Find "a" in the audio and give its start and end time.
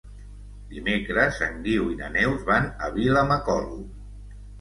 2.87-2.89